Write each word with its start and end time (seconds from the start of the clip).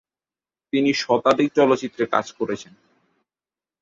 তিনি 0.73 0.91
শতাধিক 0.93 1.49
চলচ্চিত্রে 1.55 2.03
কাজ 2.05 2.25
করেছেন। 2.31 2.73